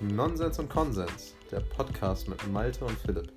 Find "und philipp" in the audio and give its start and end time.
2.84-3.32